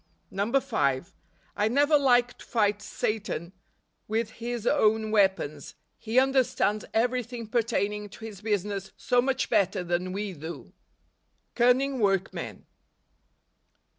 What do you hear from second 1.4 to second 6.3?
I never like to fight Satan with his own weapons, lie